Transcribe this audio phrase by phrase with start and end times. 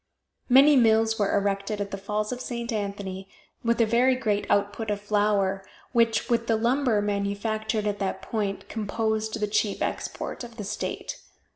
[0.49, 2.73] Many mills were erected at the Falls of St.
[2.73, 3.29] Anthony,
[3.63, 8.67] with a very great output of flour, which, with the lumber manufactured at that point,
[8.67, 11.17] composed the chief export of the state.